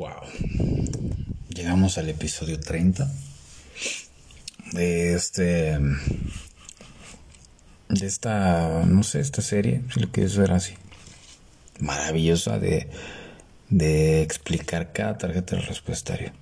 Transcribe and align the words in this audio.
Wow. 0.00 0.22
Llegamos 1.50 1.98
al 1.98 2.08
episodio 2.08 2.58
30 2.58 3.06
de 4.72 5.12
este. 5.12 5.78
de 7.90 8.06
esta. 8.06 8.82
no 8.86 9.02
sé, 9.02 9.20
esta 9.20 9.42
serie, 9.42 9.82
si 9.92 10.00
lo 10.00 10.10
quieres 10.10 10.38
ver 10.38 10.52
así. 10.52 10.72
Maravillosa 11.80 12.58
de. 12.58 12.88
de 13.68 14.22
explicar 14.22 14.94
cada 14.94 15.18
tarjeta 15.18 15.56
del 15.56 15.66
respuestario. 15.66 16.32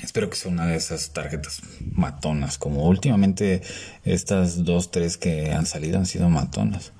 Espero 0.00 0.30
que 0.30 0.36
sea 0.36 0.52
una 0.52 0.66
de 0.66 0.76
esas 0.76 1.10
tarjetas 1.10 1.62
matonas, 1.90 2.58
como 2.58 2.86
últimamente 2.86 3.60
estas 4.04 4.62
dos, 4.64 4.92
tres 4.92 5.16
que 5.16 5.50
han 5.50 5.66
salido 5.66 5.98
han 5.98 6.06
sido 6.06 6.30
matonas. 6.30 6.92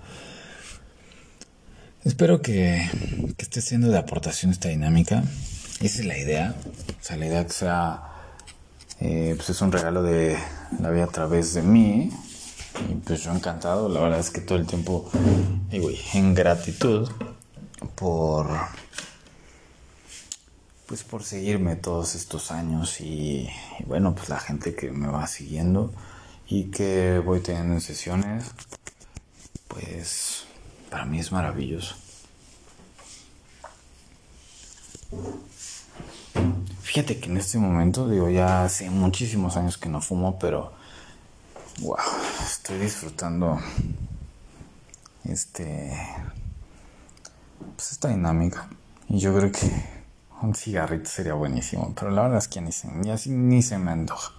Espero 2.08 2.40
que, 2.40 2.90
que 3.36 3.42
esté 3.42 3.60
siendo 3.60 3.90
de 3.90 3.98
aportación 3.98 4.50
esta 4.50 4.70
dinámica. 4.70 5.24
Esa 5.82 6.00
es 6.00 6.06
la 6.06 6.16
idea. 6.16 6.54
O 6.88 7.04
sea, 7.04 7.18
la 7.18 7.26
idea 7.26 7.46
que 7.46 7.52
sea, 7.52 8.02
eh, 8.98 9.34
pues 9.36 9.50
es 9.50 9.60
un 9.60 9.70
regalo 9.70 10.02
de 10.02 10.38
la 10.80 10.90
vida 10.90 11.04
a 11.04 11.08
través 11.08 11.52
de 11.52 11.60
mí. 11.60 12.10
Y 12.88 12.94
pues 12.94 13.22
yo 13.24 13.30
encantado. 13.30 13.90
La 13.90 14.00
verdad 14.00 14.20
es 14.20 14.30
que 14.30 14.40
todo 14.40 14.56
el 14.56 14.66
tiempo, 14.66 15.10
en 15.70 16.34
gratitud 16.34 17.10
por 17.94 18.48
pues 20.86 21.04
por 21.04 21.24
seguirme 21.24 21.76
todos 21.76 22.14
estos 22.14 22.50
años 22.50 23.02
y, 23.02 23.50
bueno, 23.84 24.14
pues 24.14 24.30
la 24.30 24.40
gente 24.40 24.74
que 24.74 24.90
me 24.90 25.08
va 25.08 25.26
siguiendo 25.26 25.92
y 26.46 26.70
que 26.70 27.18
voy 27.22 27.40
teniendo 27.40 27.74
en 27.74 27.82
sesiones, 27.82 28.46
pues 29.68 30.47
para 30.90 31.04
mí 31.04 31.18
es 31.18 31.32
maravilloso. 31.32 31.94
Fíjate 36.82 37.20
que 37.20 37.28
en 37.28 37.36
este 37.36 37.58
momento, 37.58 38.08
digo, 38.08 38.30
ya 38.30 38.64
hace 38.64 38.90
muchísimos 38.90 39.56
años 39.56 39.76
que 39.78 39.88
no 39.88 40.00
fumo, 40.00 40.38
pero 40.38 40.72
wow, 41.80 41.96
estoy 42.42 42.78
disfrutando 42.78 43.60
este 45.24 45.92
pues 47.76 47.92
esta 47.92 48.08
dinámica. 48.08 48.68
Y 49.08 49.18
yo 49.18 49.34
creo 49.36 49.52
que 49.52 49.70
un 50.42 50.54
cigarrito 50.54 51.08
sería 51.08 51.34
buenísimo, 51.34 51.92
pero 51.94 52.10
la 52.10 52.22
verdad 52.22 52.38
es 52.38 52.48
que 52.48 52.60
ni 52.60 52.72
se, 52.72 52.88
ni 52.88 53.62
se 53.62 53.78
me 53.78 53.90
antoja. 53.90 54.32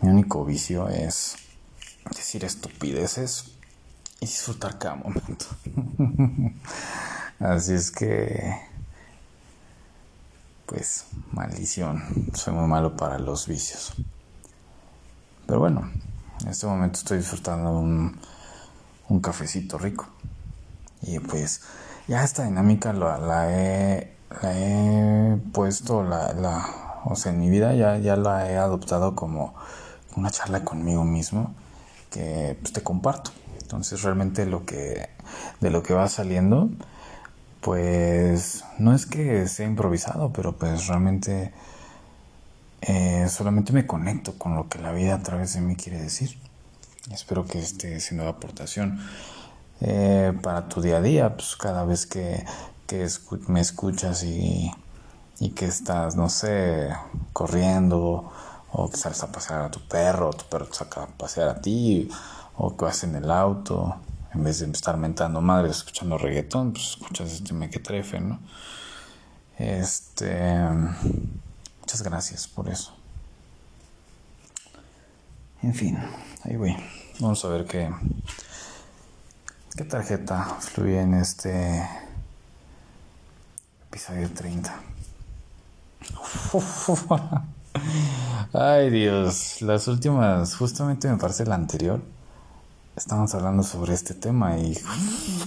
Mi 0.00 0.10
único 0.10 0.44
vicio 0.44 0.88
es 0.88 1.36
decir 2.10 2.44
estupideces 2.44 3.56
y 4.20 4.26
disfrutar 4.26 4.78
cada 4.78 4.96
momento. 4.96 5.46
Así 7.38 7.72
es 7.74 7.90
que, 7.90 8.56
pues, 10.66 11.06
maldición. 11.32 12.30
Soy 12.34 12.54
muy 12.54 12.66
malo 12.66 12.96
para 12.96 13.18
los 13.18 13.46
vicios. 13.46 13.92
Pero 15.46 15.60
bueno, 15.60 15.90
en 16.42 16.48
este 16.48 16.66
momento 16.66 16.98
estoy 16.98 17.18
disfrutando 17.18 17.78
un, 17.78 18.18
un 19.08 19.20
cafecito 19.20 19.78
rico. 19.78 20.06
Y 21.02 21.18
pues, 21.18 21.62
ya 22.08 22.24
esta 22.24 22.44
dinámica 22.44 22.92
la 22.92 23.50
he 23.52 24.16
la 24.42 24.52
he 24.54 25.36
puesto, 25.52 26.02
la, 26.02 26.32
la, 26.32 27.00
o 27.04 27.16
sea, 27.16 27.32
en 27.32 27.40
mi 27.40 27.50
vida 27.50 27.74
ya, 27.74 27.98
ya 27.98 28.16
la 28.16 28.50
he 28.50 28.56
adoptado 28.56 29.14
como 29.14 29.54
una 30.16 30.30
charla 30.30 30.64
conmigo 30.64 31.04
mismo 31.04 31.54
que 32.10 32.58
pues, 32.60 32.72
te 32.72 32.82
comparto. 32.82 33.30
Entonces 33.66 34.02
realmente 34.02 34.46
lo 34.46 34.64
que, 34.64 35.08
de 35.60 35.70
lo 35.70 35.82
que 35.82 35.92
va 35.92 36.08
saliendo, 36.08 36.70
pues 37.60 38.64
no 38.78 38.94
es 38.94 39.06
que 39.06 39.48
sea 39.48 39.66
improvisado, 39.66 40.32
pero 40.32 40.56
pues 40.56 40.86
realmente 40.86 41.52
eh, 42.82 43.26
solamente 43.28 43.72
me 43.72 43.84
conecto 43.84 44.38
con 44.38 44.54
lo 44.54 44.68
que 44.68 44.78
la 44.78 44.92
vida 44.92 45.16
a 45.16 45.22
través 45.22 45.54
de 45.54 45.62
mí 45.62 45.74
quiere 45.74 46.00
decir. 46.00 46.38
Espero 47.10 47.44
que 47.44 47.58
esté 47.58 47.98
siendo 47.98 48.22
de 48.22 48.30
aportación 48.30 49.00
eh, 49.80 50.32
para 50.42 50.68
tu 50.68 50.80
día 50.80 50.98
a 50.98 51.02
día, 51.02 51.36
pues 51.36 51.56
cada 51.56 51.84
vez 51.84 52.06
que 52.06 52.44
que 52.86 53.08
me 53.48 53.60
escuchas 53.60 54.22
y, 54.22 54.70
y 55.40 55.50
que 55.50 55.66
estás, 55.66 56.16
no 56.16 56.28
sé, 56.28 56.88
corriendo 57.32 58.30
o 58.72 58.88
que 58.88 58.96
sales 58.96 59.22
a 59.22 59.32
pasear 59.32 59.62
a 59.62 59.70
tu 59.70 59.80
perro, 59.80 60.30
tu 60.32 60.44
perro 60.46 60.66
te 60.66 60.74
saca 60.74 61.02
a 61.04 61.06
pasear 61.06 61.48
a 61.48 61.60
ti, 61.60 62.08
o 62.56 62.76
que 62.76 62.84
vas 62.84 63.04
en 63.04 63.14
el 63.14 63.30
auto, 63.30 63.96
en 64.32 64.44
vez 64.44 64.60
de 64.60 64.70
estar 64.70 64.96
mentando 64.96 65.40
madre 65.40 65.70
escuchando 65.70 66.18
reggaetón, 66.18 66.72
pues 66.72 66.90
escuchas 66.90 67.32
este 67.32 67.52
mequetrefe, 67.54 68.20
¿no? 68.20 68.38
Este. 69.58 70.60
Muchas 71.80 72.02
gracias 72.02 72.48
por 72.48 72.68
eso. 72.68 72.94
En 75.62 75.74
fin, 75.74 75.98
ahí 76.44 76.56
voy. 76.56 76.76
Vamos 77.20 77.44
a 77.44 77.48
ver 77.48 77.64
qué. 77.64 77.90
¿Qué 79.76 79.84
tarjeta 79.84 80.44
fluye 80.60 81.00
en 81.00 81.14
este 81.14 81.86
Episodio 83.96 84.28
30. 84.30 84.74
Ay 88.52 88.90
Dios, 88.90 89.62
las 89.62 89.88
últimas, 89.88 90.54
justamente 90.54 91.08
me 91.08 91.16
parece 91.16 91.46
la 91.46 91.54
anterior, 91.54 92.02
estamos 92.96 93.34
hablando 93.34 93.62
sobre 93.62 93.92
este 93.92 94.14
tema 94.14 94.58
y 94.58 94.74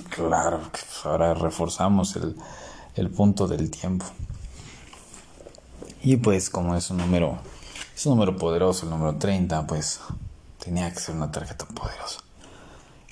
claro, 0.09 0.61
ahora 1.03 1.33
reforzamos 1.33 2.15
el, 2.15 2.35
el 2.95 3.09
punto 3.09 3.47
del 3.47 3.71
tiempo. 3.71 4.05
Y 6.03 6.17
pues 6.17 6.49
como 6.49 6.75
es 6.75 6.91
un 6.91 6.97
número, 6.97 7.39
es 7.95 8.05
un 8.05 8.11
número 8.13 8.37
poderoso, 8.37 8.85
el 8.85 8.91
número 8.91 9.17
30, 9.17 9.65
pues 9.65 9.99
tenía 10.63 10.93
que 10.93 10.99
ser 10.99 11.15
una 11.15 11.31
tarjeta 11.31 11.65
poderosa. 11.65 12.21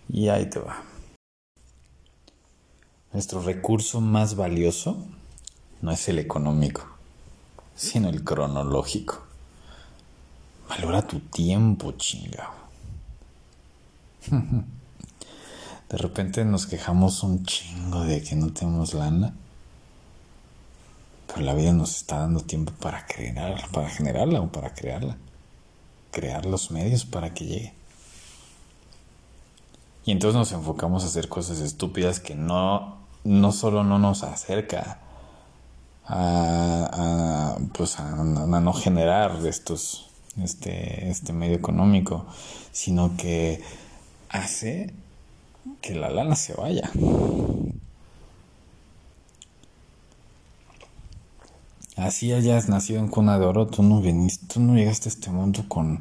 Y 0.07 0.29
ahí 0.29 0.49
te 0.49 0.59
va. 0.59 0.83
Nuestro 3.11 3.41
recurso 3.41 3.99
más 3.99 4.35
valioso 4.35 4.97
no 5.81 5.91
es 5.91 6.07
el 6.07 6.19
económico, 6.19 6.85
sino 7.75 8.07
el 8.09 8.23
cronológico. 8.23 9.23
Valora 10.69 11.07
tu 11.07 11.19
tiempo, 11.19 11.93
chingado. 11.93 12.66
De 15.89 15.97
repente 15.97 16.43
nos 16.43 16.67
quejamos 16.67 17.23
un 17.23 17.45
chingo 17.45 18.01
de 18.03 18.21
que 18.21 18.35
no 18.35 18.51
tenemos 18.51 18.93
lana. 18.93 19.33
Pero 21.27 21.41
la 21.41 21.53
vida 21.53 21.71
nos 21.71 21.95
está 21.95 22.19
dando 22.19 22.41
tiempo 22.41 22.73
para 22.73 23.05
crearla, 23.05 23.67
para 23.71 23.89
generarla 23.89 24.41
o 24.41 24.51
para 24.51 24.73
crearla. 24.73 25.17
Crear 26.11 26.45
los 26.45 26.71
medios 26.71 27.05
para 27.05 27.33
que 27.33 27.45
llegue. 27.45 27.73
Y 30.05 30.11
entonces 30.11 30.37
nos 30.37 30.51
enfocamos 30.51 31.03
a 31.03 31.07
hacer 31.07 31.27
cosas 31.27 31.59
estúpidas 31.59 32.19
que 32.19 32.35
no, 32.35 32.97
no 33.23 33.51
solo 33.51 33.83
no 33.83 33.99
nos 33.99 34.23
acerca 34.23 34.99
a, 36.05 37.57
pues 37.73 37.99
a, 37.99 38.15
no 38.15 38.73
generar 38.73 39.45
estos 39.45 40.09
este, 40.41 41.09
este 41.09 41.33
medio 41.33 41.57
económico, 41.57 42.25
sino 42.71 43.17
que 43.17 43.61
hace 44.29 44.93
que 45.81 45.95
la 45.95 46.09
lana 46.09 46.35
se 46.35 46.53
vaya. 46.53 46.89
Así 51.95 52.31
hayas 52.31 52.69
nacido 52.69 52.99
en 52.99 53.07
cuna 53.07 53.39
de 53.39 53.45
oro, 53.45 53.65
tú 53.65 53.81
no 53.81 54.01
viniste, 54.01 54.45
tú 54.53 54.59
no 54.59 54.75
llegaste 54.75 55.09
a 55.09 55.11
este 55.11 55.31
mundo 55.31 55.65
con, 55.67 55.99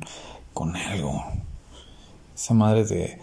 con 0.52 0.76
algo. 0.76 1.24
Esa 2.34 2.52
madre 2.52 2.84
de 2.84 3.18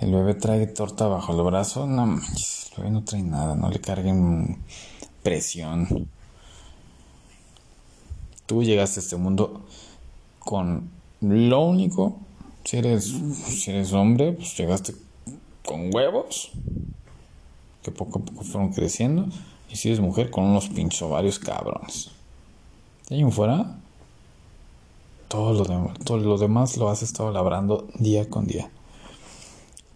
el 0.00 0.12
bebé 0.12 0.34
trae 0.34 0.66
torta 0.68 1.08
bajo 1.08 1.32
el 1.32 1.42
brazo, 1.42 1.86
no 1.86 2.06
manches, 2.06 2.70
el 2.70 2.76
bebé 2.76 2.90
no 2.90 3.04
trae 3.04 3.22
nada, 3.22 3.56
no 3.56 3.70
le 3.70 3.80
carguen 3.80 4.58
presión. 5.24 6.08
Tú 8.46 8.62
llegaste 8.62 9.00
a 9.00 9.02
este 9.02 9.16
mundo 9.16 9.64
con 10.38 10.90
lo 11.20 11.60
único, 11.62 12.20
si 12.64 12.78
eres, 12.78 13.14
si 13.46 13.70
eres 13.70 13.92
hombre, 13.92 14.32
pues 14.32 14.56
llegaste 14.56 14.94
con 15.64 15.94
huevos, 15.94 16.52
que 17.82 17.90
poco 17.90 18.18
a 18.18 18.22
poco 18.22 18.42
fueron 18.42 18.72
creciendo, 18.72 19.26
y 19.70 19.76
si 19.76 19.88
eres 19.88 20.00
mujer, 20.00 20.30
con 20.30 20.44
unos 20.44 20.68
pinchos 20.68 21.02
ovarios 21.02 21.38
cabrones. 21.38 22.10
De 23.08 23.16
ahí 23.16 23.30
fuera, 23.30 23.76
todo 25.28 25.52
lo, 25.52 25.64
demás, 25.64 25.98
todo 26.04 26.18
lo 26.18 26.38
demás 26.38 26.76
lo 26.76 26.88
has 26.88 27.02
estado 27.02 27.30
labrando 27.30 27.86
día 27.94 28.28
con 28.28 28.46
día. 28.46 28.70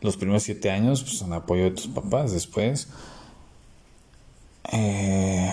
Los 0.00 0.16
primeros 0.16 0.42
siete 0.42 0.70
años, 0.70 1.02
pues 1.02 1.22
en 1.22 1.32
apoyo 1.32 1.64
de 1.64 1.70
tus 1.72 1.88
papás, 1.88 2.32
después 2.32 2.88
eh, 4.72 5.52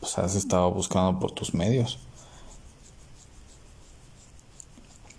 pues 0.00 0.18
has 0.18 0.34
estado 0.34 0.72
buscando 0.72 1.20
por 1.20 1.32
tus 1.32 1.54
medios. 1.54 1.98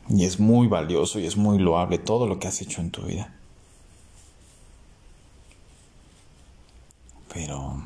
Y 0.10 0.26
es 0.26 0.40
muy 0.40 0.68
valioso 0.68 1.20
y 1.20 1.28
es 1.28 1.38
muy 1.38 1.60
loable 1.60 2.00
todo 2.00 2.28
lo 2.28 2.40
que 2.40 2.48
has 2.48 2.62
hecho 2.62 2.82
en 2.82 2.90
tu 2.90 3.04
vida. 3.04 3.34
Pero 7.32 7.84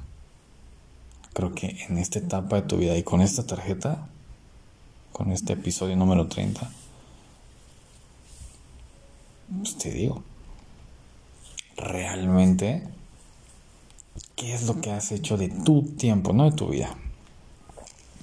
creo 1.33 1.53
que 1.53 1.85
en 1.89 1.97
esta 1.97 2.19
etapa 2.19 2.57
de 2.57 2.61
tu 2.63 2.77
vida 2.77 2.97
y 2.97 3.03
con 3.03 3.21
esta 3.21 3.45
tarjeta, 3.45 4.07
con 5.11 5.31
este 5.31 5.53
episodio 5.53 5.97
número 5.97 6.27
30, 6.27 6.71
pues 9.59 9.77
te 9.77 9.91
digo, 9.91 10.23
realmente, 11.75 12.87
¿qué 14.35 14.53
es 14.53 14.63
lo 14.65 14.79
que 14.79 14.91
has 14.91 15.11
hecho 15.11 15.37
de 15.37 15.49
tu 15.49 15.83
tiempo, 15.83 16.31
no 16.31 16.49
de 16.49 16.55
tu 16.55 16.69
vida? 16.69 16.95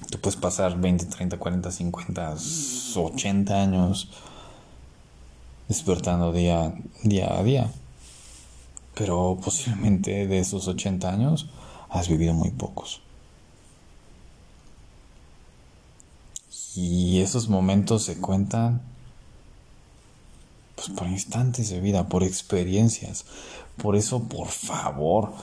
Tú 0.09 0.19
puedes 0.19 0.35
pasar 0.35 0.79
20, 0.79 1.05
30, 1.05 1.37
40, 1.37 1.71
50, 1.71 2.35
80 2.95 3.61
años 3.61 4.09
despertando 5.67 6.33
día, 6.33 6.73
día 7.03 7.37
a 7.37 7.43
día. 7.43 7.71
Pero 8.95 9.39
posiblemente 9.41 10.27
de 10.27 10.39
esos 10.39 10.67
80 10.67 11.09
años 11.09 11.49
has 11.89 12.09
vivido 12.09 12.33
muy 12.33 12.51
pocos. 12.51 13.01
Y 16.75 17.21
esos 17.21 17.49
momentos 17.49 18.03
se 18.03 18.19
cuentan 18.19 18.81
pues 20.75 20.89
por 20.89 21.07
instantes 21.07 21.69
de 21.69 21.79
vida, 21.79 22.07
por 22.09 22.23
experiencias. 22.23 23.25
Por 23.77 23.95
eso, 23.95 24.23
por 24.23 24.47
favor, 24.47 25.33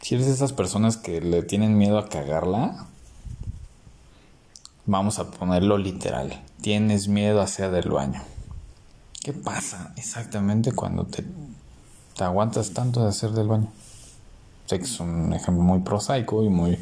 si 0.00 0.14
eres 0.14 0.26
de 0.26 0.34
esas 0.34 0.52
personas 0.52 0.96
que 0.96 1.20
le 1.20 1.42
tienen 1.42 1.78
miedo 1.78 1.98
a 1.98 2.08
cagarla, 2.08 2.88
vamos 4.86 5.18
a 5.18 5.30
ponerlo 5.30 5.78
literal. 5.78 6.42
Tienes 6.60 7.08
miedo 7.08 7.40
a 7.40 7.44
hacer 7.44 7.70
del 7.70 7.90
baño. 7.90 8.22
¿Qué 9.22 9.32
pasa 9.32 9.92
exactamente 9.96 10.72
cuando 10.72 11.04
te, 11.04 11.24
te 12.16 12.24
aguantas 12.24 12.72
tanto 12.72 13.02
de 13.02 13.08
hacer 13.08 13.30
del 13.30 13.48
baño? 13.48 13.68
Sé 14.66 14.78
que 14.78 14.84
es 14.84 15.00
un 15.00 15.32
ejemplo 15.32 15.62
muy 15.62 15.80
prosaico 15.80 16.42
y 16.42 16.48
muy 16.48 16.78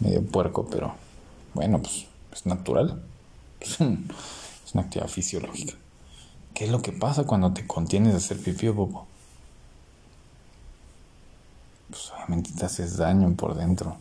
medio 0.00 0.24
puerco, 0.24 0.66
pero 0.70 0.94
bueno, 1.54 1.80
pues 1.80 2.06
es 2.32 2.46
natural. 2.46 3.02
Es, 4.66 4.74
una 4.74 4.82
actividad 4.82 5.08
fisiológica. 5.08 5.74
¿Qué 6.52 6.64
es 6.64 6.70
lo 6.70 6.82
que 6.82 6.92
pasa 6.92 7.24
cuando 7.24 7.52
te 7.52 7.66
contienes 7.66 8.12
de 8.12 8.18
hacer 8.18 8.42
pipí 8.42 8.68
o 8.68 8.74
popo? 8.74 9.06
Pues 11.88 12.10
obviamente 12.12 12.50
te 12.52 12.66
haces 12.66 12.96
daño 12.96 13.32
por 13.34 13.54
dentro. 13.56 13.96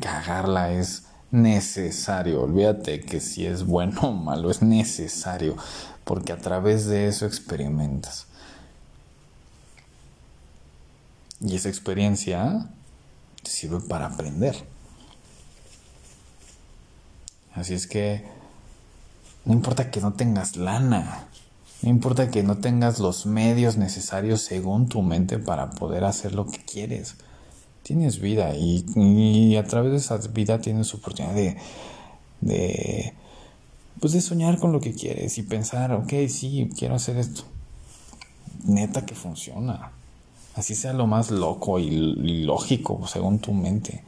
Cagarla 0.00 0.72
es 0.72 1.04
necesario. 1.30 2.42
Olvídate 2.42 3.00
que 3.00 3.20
si 3.20 3.46
es 3.46 3.64
bueno 3.64 4.00
o 4.02 4.12
malo, 4.12 4.50
es 4.50 4.62
necesario. 4.62 5.56
Porque 6.04 6.32
a 6.32 6.38
través 6.38 6.86
de 6.86 7.08
eso 7.08 7.26
experimentas. 7.26 8.26
Y 11.40 11.56
esa 11.56 11.68
experiencia 11.68 12.68
te 13.42 13.50
sirve 13.50 13.80
para 13.80 14.06
aprender. 14.06 14.56
Así 17.54 17.74
es 17.74 17.86
que 17.86 18.24
no 19.44 19.54
importa 19.54 19.90
que 19.90 20.00
no 20.00 20.12
tengas 20.12 20.56
lana, 20.56 21.26
no 21.82 21.88
importa 21.88 22.30
que 22.30 22.42
no 22.42 22.58
tengas 22.58 22.98
los 22.98 23.24
medios 23.24 23.76
necesarios 23.76 24.42
según 24.42 24.88
tu 24.88 25.02
mente 25.02 25.38
para 25.38 25.70
poder 25.70 26.04
hacer 26.04 26.34
lo 26.34 26.46
que 26.46 26.58
quieres. 26.58 27.16
Tienes 27.82 28.20
vida 28.20 28.54
y, 28.54 29.56
a 29.56 29.64
través 29.64 29.92
de 29.92 29.98
esa 29.98 30.18
vida 30.28 30.60
tienes 30.60 30.94
oportunidad 30.94 31.34
de, 31.34 31.56
de, 32.40 33.14
pues 34.00 34.12
de 34.12 34.20
soñar 34.20 34.58
con 34.58 34.72
lo 34.72 34.80
que 34.80 34.94
quieres 34.94 35.38
y 35.38 35.42
pensar, 35.42 35.92
ok, 35.92 36.12
sí, 36.28 36.70
quiero 36.76 36.94
hacer 36.94 37.16
esto. 37.16 37.42
Neta 38.64 39.06
que 39.06 39.14
funciona. 39.14 39.92
Así 40.54 40.74
sea 40.74 40.92
lo 40.92 41.06
más 41.06 41.30
loco 41.30 41.78
y, 41.78 41.90
lógico 42.44 43.06
según 43.06 43.38
tu 43.38 43.52
mente. 43.52 44.04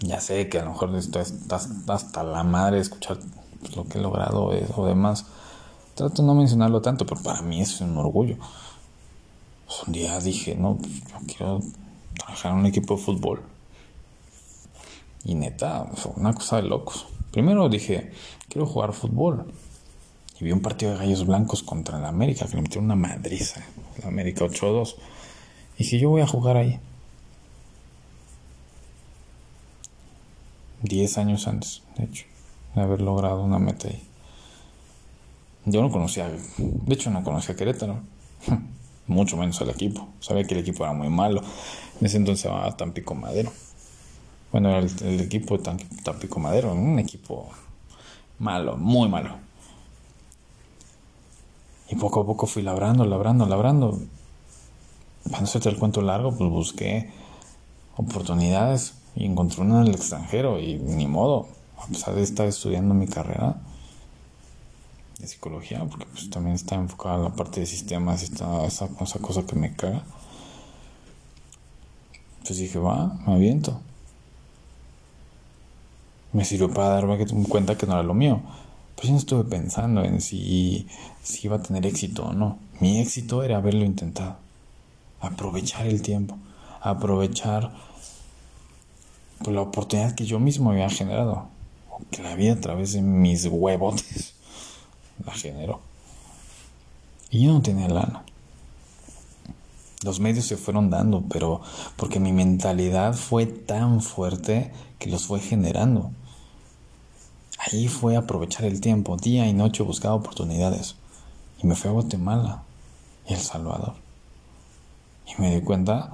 Ya 0.00 0.20
sé 0.20 0.48
que 0.48 0.58
a 0.58 0.64
lo 0.64 0.72
mejor 0.72 0.94
estás, 0.96 1.34
hasta 1.88 2.22
la 2.22 2.44
madre 2.44 2.78
escuchar 2.78 3.18
pues, 3.60 3.76
lo 3.76 3.84
que 3.84 3.98
he 3.98 4.00
logrado 4.00 4.50
o 4.76 4.86
demás. 4.86 5.26
Trato 5.94 6.22
de 6.22 6.28
no 6.28 6.34
mencionarlo 6.34 6.80
tanto, 6.80 7.04
pero 7.04 7.20
para 7.20 7.42
mí 7.42 7.60
es 7.60 7.80
un 7.80 7.96
orgullo. 7.96 8.36
Un 9.88 9.92
día 9.92 10.20
dije, 10.20 10.54
no, 10.54 10.76
pues, 10.76 10.92
yo 11.00 11.16
quiero 11.26 11.60
trabajar 12.14 12.52
en 12.52 12.58
un 12.58 12.66
equipo 12.66 12.96
de 12.96 13.02
fútbol. 13.02 13.40
Y 15.24 15.34
neta, 15.34 15.86
fue 15.94 16.12
una 16.16 16.34
cosa 16.34 16.56
de 16.56 16.64
locos. 16.64 17.06
Primero 17.32 17.70
dije, 17.70 18.12
quiero 18.50 18.66
jugar 18.66 18.92
fútbol. 18.92 19.50
Y 20.38 20.44
vi 20.44 20.52
un 20.52 20.60
partido 20.60 20.92
de 20.92 20.98
gallos 20.98 21.24
blancos 21.24 21.62
contra 21.62 21.96
el 21.96 22.04
América, 22.04 22.46
que 22.46 22.56
le 22.56 22.62
metieron 22.62 22.84
una 22.84 22.96
madriza. 22.96 23.64
La 24.02 24.08
América 24.08 24.44
8-2. 24.44 24.96
Y 25.78 25.84
dije, 25.84 25.98
yo 25.98 26.10
voy 26.10 26.20
a 26.20 26.26
jugar 26.26 26.58
ahí. 26.58 26.78
Diez 30.82 31.16
años 31.16 31.48
antes, 31.48 31.82
de 31.96 32.04
hecho, 32.04 32.26
de 32.74 32.82
haber 32.82 33.00
logrado 33.00 33.42
una 33.42 33.58
meta 33.58 33.88
ahí. 33.88 34.02
Yo 35.64 35.80
no 35.80 35.90
conocía, 35.90 36.28
de 36.28 36.94
hecho 36.94 37.10
no 37.10 37.24
conocía 37.24 37.54
a 37.54 37.56
Querétaro, 37.56 38.00
mucho 39.08 39.36
menos 39.36 39.60
al 39.60 39.70
equipo. 39.70 40.08
Sabía 40.20 40.44
que 40.44 40.54
el 40.54 40.60
equipo 40.60 40.84
era 40.84 40.92
muy 40.92 41.08
malo. 41.08 41.42
En 42.00 42.06
ese 42.06 42.18
entonces 42.18 42.42
se 42.42 42.48
llamaba 42.48 42.76
Tampico 42.76 43.14
Madero. 43.14 43.50
Bueno, 44.52 44.70
era 44.70 44.78
el, 44.78 45.20
equipo 45.20 45.58
de 45.58 45.76
Tampico 46.04 46.40
Madero, 46.40 46.72
un 46.72 46.98
equipo 46.98 47.48
malo, 48.38 48.76
muy 48.76 49.08
malo. 49.08 49.36
Y 51.90 51.96
poco 51.96 52.20
a 52.20 52.26
poco 52.26 52.46
fui 52.46 52.62
labrando, 52.62 53.04
labrando, 53.04 53.46
labrando. 53.46 53.98
Para 55.24 55.40
no 55.40 55.44
hacerte 55.44 55.68
el 55.68 55.78
cuento 55.78 56.00
largo, 56.00 56.34
pues 56.36 56.50
busqué 56.50 57.10
oportunidades 57.96 58.94
y 59.16 59.24
encontré 59.24 59.62
una 59.62 59.80
en 59.80 59.88
el 59.88 59.94
extranjero 59.94 60.60
y 60.60 60.76
ni 60.76 61.06
modo, 61.06 61.48
a 61.78 61.86
pesar 61.86 62.14
de 62.14 62.22
estar 62.22 62.46
estudiando 62.46 62.94
mi 62.94 63.06
carrera 63.06 63.56
de 65.18 65.26
psicología, 65.26 65.84
porque 65.84 66.06
pues 66.06 66.30
también 66.30 66.54
está 66.54 66.76
enfocada 66.76 67.16
en 67.16 67.24
la 67.24 67.30
parte 67.30 67.60
de 67.60 67.66
sistemas 67.66 68.22
y 68.22 68.26
esa, 68.32 68.64
esa 68.64 69.18
cosa 69.18 69.44
que 69.44 69.56
me 69.56 69.74
caga. 69.74 70.04
Pues 72.44 72.58
dije, 72.58 72.78
va, 72.78 73.18
me 73.26 73.34
aviento. 73.34 73.80
Me 76.32 76.44
sirvió 76.44 76.72
para 76.72 76.90
darme 76.90 77.26
cuenta 77.48 77.76
que 77.76 77.86
no 77.86 77.94
era 77.94 78.02
lo 78.02 78.14
mío. 78.14 78.40
Pues 78.94 79.08
yo 79.08 79.12
no 79.12 79.18
estuve 79.18 79.44
pensando 79.44 80.04
en 80.04 80.20
si, 80.20 80.86
si 81.22 81.46
iba 81.46 81.56
a 81.56 81.62
tener 81.62 81.84
éxito 81.86 82.26
o 82.26 82.32
no. 82.32 82.58
Mi 82.80 83.00
éxito 83.00 83.42
era 83.42 83.56
haberlo 83.56 83.84
intentado. 83.84 84.36
Aprovechar 85.20 85.86
el 85.86 86.00
tiempo. 86.00 86.38
Aprovechar 86.80 87.72
pues, 89.42 89.54
la 89.54 89.62
oportunidad 89.62 90.14
que 90.14 90.26
yo 90.26 90.38
mismo 90.38 90.70
había 90.70 90.88
generado. 90.90 91.48
Que 92.10 92.22
la 92.22 92.34
vida 92.36 92.54
a 92.54 92.60
través 92.60 92.92
de 92.92 93.02
mis 93.02 93.46
huevotes 93.46 94.37
la 95.28 95.34
generó. 95.34 95.80
Y 97.30 97.44
yo 97.44 97.52
no 97.52 97.62
tenía 97.62 97.88
lana. 97.88 98.24
Los 100.02 100.20
medios 100.20 100.46
se 100.46 100.56
fueron 100.56 100.90
dando, 100.90 101.22
pero 101.28 101.60
porque 101.96 102.20
mi 102.20 102.32
mentalidad 102.32 103.14
fue 103.14 103.46
tan 103.46 104.00
fuerte 104.00 104.72
que 104.98 105.10
los 105.10 105.26
fue 105.26 105.40
generando. 105.40 106.12
Ahí 107.58 107.88
fue 107.88 108.16
aprovechar 108.16 108.64
el 108.64 108.80
tiempo, 108.80 109.16
día 109.16 109.46
y 109.46 109.52
noche 109.52 109.82
buscaba 109.82 110.14
oportunidades. 110.14 110.94
Y 111.62 111.66
me 111.66 111.74
fui 111.74 111.90
a 111.90 111.92
Guatemala 111.92 112.62
y 113.28 113.34
El 113.34 113.40
Salvador. 113.40 113.94
Y 115.26 115.40
me 115.40 115.54
di 115.54 115.60
cuenta 115.60 116.12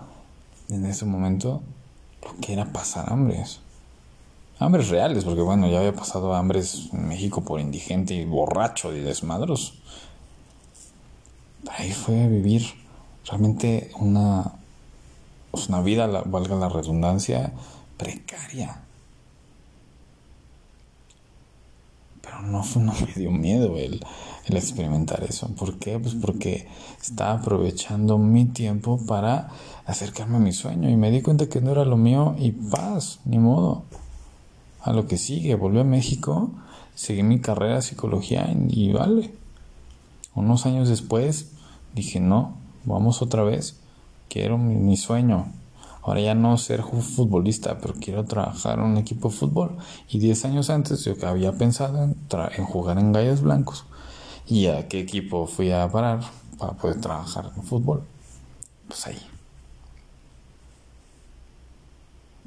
en 0.70 0.86
ese 0.86 1.04
momento 1.04 1.62
lo 2.22 2.40
que 2.40 2.54
era 2.54 2.72
pasar 2.72 3.12
hambres. 3.12 3.60
Hambres 4.58 4.88
reales, 4.88 5.24
porque 5.24 5.40
bueno, 5.40 5.68
ya 5.68 5.78
había 5.78 5.94
pasado 5.94 6.32
hambres 6.34 6.88
en 6.92 7.08
México 7.08 7.42
por 7.42 7.60
indigente 7.60 8.14
y 8.14 8.24
borracho 8.24 8.94
y 8.94 9.00
desmadros. 9.00 9.74
Ahí 11.76 11.92
fue 11.92 12.28
vivir 12.28 12.62
realmente 13.26 13.90
una, 13.98 14.52
pues, 15.50 15.68
una 15.68 15.82
vida, 15.82 16.06
valga 16.06 16.54
la 16.54 16.68
redundancia, 16.68 17.52
precaria. 17.96 18.80
Pero 22.22 22.42
no, 22.42 22.62
fue, 22.62 22.80
no 22.80 22.92
me 22.92 23.12
dio 23.12 23.32
miedo 23.32 23.76
el, 23.76 24.04
el 24.46 24.56
experimentar 24.56 25.24
eso. 25.24 25.48
¿Por 25.56 25.80
qué? 25.80 25.98
Pues 25.98 26.14
porque 26.14 26.68
estaba 27.02 27.40
aprovechando 27.40 28.18
mi 28.18 28.44
tiempo 28.44 29.04
para 29.04 29.50
acercarme 29.84 30.36
a 30.36 30.40
mi 30.40 30.52
sueño 30.52 30.88
y 30.88 30.96
me 30.96 31.10
di 31.10 31.22
cuenta 31.22 31.48
que 31.48 31.60
no 31.60 31.72
era 31.72 31.84
lo 31.84 31.96
mío 31.96 32.36
y 32.38 32.52
paz, 32.52 33.18
ni 33.24 33.38
modo 33.40 33.84
a 34.84 34.92
lo 34.92 35.06
que 35.06 35.16
sigue. 35.16 35.54
Volví 35.54 35.80
a 35.80 35.84
México, 35.84 36.50
seguí 36.94 37.22
mi 37.22 37.40
carrera 37.40 37.76
de 37.76 37.82
psicología 37.82 38.54
y 38.68 38.92
vale. 38.92 39.32
Unos 40.34 40.66
años 40.66 40.88
después 40.88 41.52
dije, 41.94 42.20
no, 42.20 42.56
vamos 42.84 43.22
otra 43.22 43.42
vez. 43.42 43.80
Quiero 44.28 44.58
mi, 44.58 44.96
sueño. 44.96 45.46
Ahora 46.02 46.20
ya 46.20 46.34
no 46.34 46.58
ser 46.58 46.82
futbolista, 46.82 47.78
pero 47.78 47.94
quiero 47.94 48.24
trabajar 48.24 48.78
en 48.78 48.84
un 48.84 48.96
equipo 48.98 49.30
de 49.30 49.36
fútbol. 49.36 49.76
Y 50.08 50.18
10 50.18 50.44
años 50.44 50.70
antes 50.70 51.04
yo 51.04 51.14
había 51.26 51.52
pensado 51.52 52.02
en, 52.04 52.16
en 52.56 52.64
jugar 52.64 52.98
en 52.98 53.12
Gallos 53.12 53.40
Blancos. 53.40 53.86
¿Y 54.46 54.66
a 54.66 54.86
qué 54.88 55.00
equipo 55.00 55.46
fui 55.46 55.70
a 55.70 55.90
parar 55.90 56.20
para 56.58 56.72
poder 56.72 57.00
trabajar 57.00 57.52
en 57.56 57.62
fútbol? 57.62 58.02
Pues 58.88 59.06
ahí. 59.06 59.33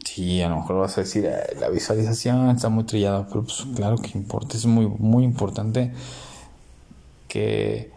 Sí, 0.08 0.42
a 0.42 0.48
lo 0.48 0.56
mejor 0.56 0.78
vas 0.78 0.98
a 0.98 1.02
decir, 1.02 1.30
la 1.60 1.68
visualización 1.68 2.50
está 2.50 2.70
muy 2.70 2.86
trillada, 2.86 3.28
pero 3.28 3.44
pues 3.44 3.68
claro 3.76 3.98
que 3.98 4.18
importa, 4.18 4.56
es 4.56 4.66
muy, 4.66 4.88
muy 4.88 5.26
importante 5.26 5.92
que 7.28 7.92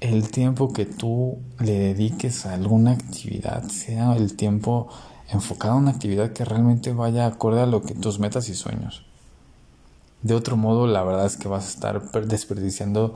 el 0.00 0.30
tiempo 0.30 0.72
que 0.72 0.86
tú 0.86 1.38
le 1.60 1.78
dediques 1.78 2.46
a 2.46 2.54
alguna 2.54 2.92
actividad 2.92 3.62
sea 3.68 4.16
el 4.16 4.36
tiempo 4.36 4.88
enfocado 5.28 5.74
a 5.74 5.76
una 5.76 5.90
actividad 5.90 6.32
que 6.32 6.46
realmente 6.46 6.94
vaya 6.94 7.26
acorde 7.26 7.60
a 7.60 7.66
lo 7.66 7.82
que 7.82 7.94
tus 7.94 8.18
metas 8.18 8.48
y 8.48 8.54
sueños. 8.54 9.04
De 10.22 10.32
otro 10.32 10.56
modo, 10.56 10.86
la 10.86 11.04
verdad 11.04 11.26
es 11.26 11.36
que 11.36 11.48
vas 11.48 11.66
a 11.66 11.68
estar 11.68 12.26
desperdiciando 12.26 13.14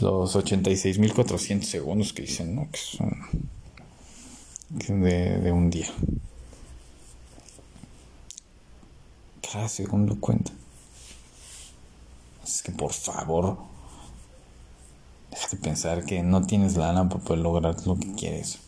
los 0.00 0.34
86.400 0.34 1.62
segundos 1.62 2.12
que 2.12 2.22
dicen, 2.22 2.56
¿no? 2.56 2.68
Que 2.72 2.78
son 2.78 3.12
de, 5.00 5.38
de 5.38 5.52
un 5.52 5.70
día. 5.70 5.86
Cada 9.52 9.68
segundo 9.68 10.18
cuenta. 10.18 10.50
Es 12.42 12.62
que 12.62 12.72
por 12.72 12.94
favor, 12.94 13.58
deja 15.30 15.48
de 15.48 15.56
pensar 15.58 16.06
que 16.06 16.22
no 16.22 16.46
tienes 16.46 16.78
lana 16.78 17.06
para 17.10 17.22
poder 17.22 17.42
lograr 17.42 17.76
lo 17.86 17.98
que 17.98 18.14
quieres. 18.14 18.60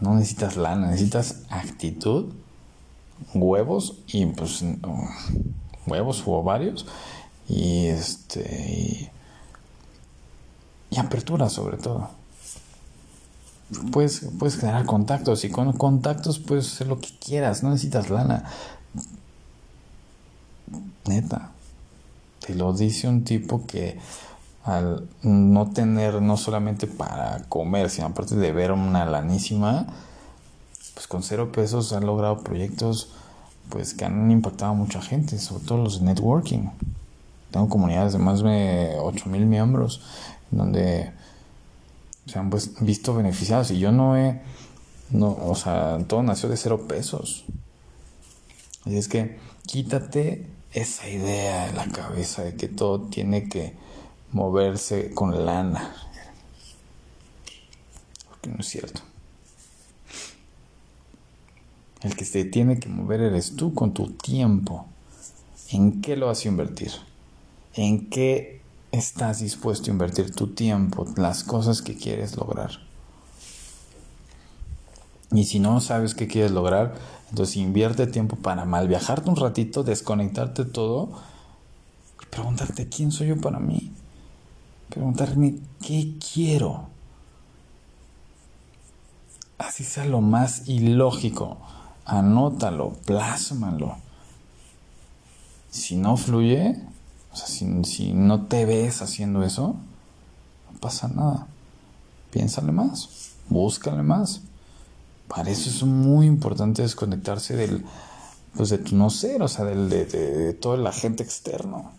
No 0.00 0.14
necesitas 0.14 0.56
lana, 0.56 0.86
necesitas 0.92 1.42
actitud, 1.50 2.32
huevos 3.34 3.98
y 4.06 4.24
pues 4.26 4.64
huevos 5.84 6.22
o 6.26 6.32
ovarios 6.32 6.86
y 7.48 7.86
este 7.86 9.10
y, 10.90 10.96
apertura 10.96 11.48
sobre 11.48 11.78
todo. 11.78 12.08
Puedes, 13.90 14.28
puedes 14.38 14.56
generar 14.56 14.84
contactos 14.84 15.44
y 15.44 15.50
con 15.50 15.72
contactos 15.72 16.38
puedes 16.38 16.72
hacer 16.72 16.86
lo 16.86 17.00
que 17.00 17.08
quieras, 17.18 17.62
no 17.62 17.70
necesitas 17.70 18.10
lana. 18.10 18.44
Neta, 21.06 21.50
te 22.44 22.54
lo 22.54 22.72
dice 22.72 23.08
un 23.08 23.24
tipo 23.24 23.66
que 23.66 23.98
al 24.64 25.06
no 25.22 25.70
tener 25.70 26.22
no 26.22 26.36
solamente 26.36 26.86
para 26.86 27.42
comer, 27.48 27.90
sino 27.90 28.08
aparte 28.08 28.36
de 28.36 28.52
ver 28.52 28.72
una 28.72 29.04
lanísima, 29.04 29.86
pues 30.94 31.06
con 31.06 31.22
cero 31.22 31.52
pesos 31.52 31.92
han 31.92 32.06
logrado 32.06 32.42
proyectos 32.42 33.10
pues 33.68 33.94
que 33.94 34.04
han 34.04 34.30
impactado 34.30 34.72
a 34.72 34.74
mucha 34.74 35.02
gente, 35.02 35.38
sobre 35.38 35.64
todo 35.64 35.78
los 35.78 36.00
de 36.00 36.06
networking. 36.06 36.68
Tengo 37.50 37.68
comunidades 37.68 38.12
de 38.14 38.18
más 38.18 38.42
de 38.42 38.96
8000 39.00 39.46
miembros 39.46 40.00
donde 40.50 41.12
se 42.26 42.38
han 42.38 42.50
pues, 42.50 42.72
visto 42.80 43.14
beneficiados 43.14 43.70
y 43.70 43.78
yo 43.78 43.92
no 43.92 44.16
he 44.16 44.40
no, 45.10 45.36
o 45.40 45.54
sea, 45.54 45.98
todo 46.08 46.22
nació 46.22 46.48
de 46.48 46.56
cero 46.56 46.88
pesos. 46.88 47.44
Así 48.84 48.96
es 48.96 49.08
que 49.08 49.38
quítate 49.66 50.46
esa 50.72 51.08
idea 51.08 51.66
de 51.66 51.72
la 51.72 51.86
cabeza 51.86 52.42
de 52.42 52.56
que 52.56 52.68
todo 52.68 53.02
tiene 53.02 53.48
que 53.48 53.74
moverse 54.32 55.10
con 55.12 55.46
lana. 55.46 55.94
Porque 58.28 58.48
no 58.48 58.56
es 58.58 58.66
cierto. 58.66 59.02
El 62.02 62.16
que 62.16 62.24
se 62.24 62.44
tiene 62.44 62.78
que 62.78 62.88
mover 62.88 63.20
eres 63.20 63.56
tú 63.56 63.72
con 63.72 63.94
tu 63.94 64.10
tiempo. 64.10 64.86
¿En 65.70 66.02
qué 66.02 66.16
lo 66.16 66.26
vas 66.26 66.44
a 66.44 66.48
invertir? 66.48 66.90
¿En 67.74 68.10
qué 68.10 68.60
estás 68.94 69.40
dispuesto 69.40 69.90
a 69.90 69.92
invertir 69.92 70.34
tu 70.34 70.48
tiempo, 70.48 71.06
las 71.16 71.44
cosas 71.44 71.82
que 71.82 71.96
quieres 71.96 72.36
lograr? 72.36 72.70
Y 75.32 75.44
si 75.44 75.58
no 75.58 75.80
sabes 75.80 76.14
qué 76.14 76.28
quieres 76.28 76.52
lograr, 76.52 76.94
entonces 77.30 77.56
invierte 77.56 78.06
tiempo 78.06 78.36
para 78.36 78.64
mal 78.64 78.86
viajarte 78.86 79.28
un 79.28 79.36
ratito, 79.36 79.82
desconectarte 79.82 80.64
todo 80.64 81.10
y 82.22 82.26
preguntarte 82.26 82.88
quién 82.88 83.10
soy 83.10 83.28
yo 83.28 83.40
para 83.40 83.58
mí. 83.58 83.90
Preguntarme 84.90 85.56
qué 85.82 86.14
quiero. 86.32 86.86
Así 89.58 89.82
sea 89.82 90.04
lo 90.04 90.20
más 90.20 90.68
ilógico. 90.68 91.58
Anótalo, 92.04 92.92
plásmalo. 93.04 93.96
Si 95.70 95.96
no 95.96 96.16
fluye, 96.16 96.80
o 97.34 97.36
sea, 97.36 97.48
si, 97.48 97.66
si 97.82 98.12
no 98.12 98.46
te 98.46 98.64
ves 98.64 99.02
haciendo 99.02 99.42
eso, 99.42 99.74
no 100.72 100.78
pasa 100.78 101.08
nada. 101.08 101.48
Piénsale 102.30 102.70
más, 102.70 103.32
búscale 103.48 104.04
más. 104.04 104.42
Para 105.26 105.50
eso 105.50 105.68
es 105.68 105.82
muy 105.82 106.26
importante 106.26 106.82
desconectarse 106.82 107.56
del, 107.56 107.84
pues 108.54 108.68
de 108.68 108.78
tu 108.78 108.94
no 108.94 109.10
ser, 109.10 109.42
o 109.42 109.48
sea, 109.48 109.64
del, 109.64 109.88
de, 109.88 110.04
de 110.04 110.54
todo 110.54 110.76
el 110.76 110.86
agente 110.86 111.24
externo. 111.24 111.90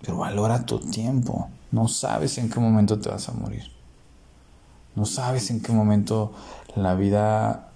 Pero 0.00 0.18
valora 0.18 0.64
tu 0.66 0.78
tiempo. 0.78 1.48
No 1.72 1.88
sabes 1.88 2.38
en 2.38 2.48
qué 2.48 2.60
momento 2.60 3.00
te 3.00 3.08
vas 3.08 3.28
a 3.28 3.32
morir. 3.32 3.72
No 4.94 5.04
sabes 5.04 5.50
en 5.50 5.60
qué 5.60 5.72
momento 5.72 6.32
la 6.76 6.94
vida 6.94 7.72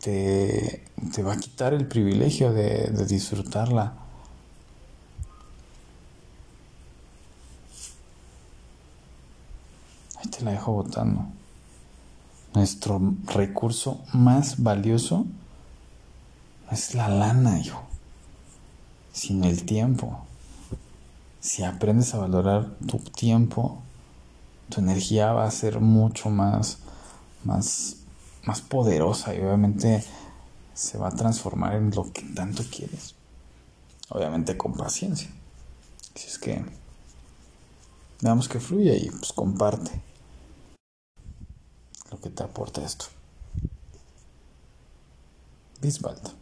te, 0.00 0.84
te 1.10 1.22
va 1.22 1.32
a 1.32 1.36
quitar 1.36 1.74
el 1.74 1.86
privilegio 1.86 2.52
de, 2.52 2.90
de 2.90 3.06
disfrutarla. 3.06 3.94
Ahí 10.16 10.30
te 10.30 10.42
la 10.44 10.52
dejo 10.52 10.72
votando. 10.72 11.26
Nuestro 12.54 13.00
recurso 13.26 14.00
más 14.12 14.62
valioso 14.62 15.26
es 16.70 16.94
la 16.94 17.08
lana, 17.08 17.58
hijo, 17.58 17.82
sino 19.12 19.46
el 19.46 19.64
tiempo. 19.64 20.20
Si 21.40 21.64
aprendes 21.64 22.14
a 22.14 22.18
valorar 22.18 22.76
tu 22.86 22.98
tiempo, 22.98 23.82
tu 24.68 24.80
energía 24.80 25.32
va 25.32 25.44
a 25.44 25.50
ser 25.50 25.80
mucho 25.80 26.30
más, 26.30 26.78
más, 27.44 27.96
más 28.44 28.60
poderosa 28.60 29.34
y 29.34 29.40
obviamente 29.40 30.04
se 30.74 30.98
va 30.98 31.08
a 31.08 31.16
transformar 31.16 31.74
en 31.76 31.90
lo 31.90 32.12
que 32.12 32.22
tanto 32.22 32.64
quieres. 32.70 33.14
Obviamente 34.08 34.56
con 34.56 34.74
paciencia. 34.74 35.28
Si 36.14 36.28
es 36.28 36.38
que 36.38 36.64
veamos 38.20 38.48
que 38.48 38.60
fluye 38.60 38.96
y 38.96 39.10
pues 39.10 39.32
comparte 39.32 39.90
lo 42.10 42.20
que 42.20 42.30
te 42.30 42.42
aporta 42.42 42.84
esto. 42.84 43.06
Bisbald. 45.80 46.41